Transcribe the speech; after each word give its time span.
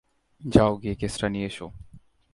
যাও 0.43 0.73
গিয়ে 0.81 0.95
কেসটা 1.01 1.27
নিয়ে 1.29 1.47
এসো। 1.47 1.67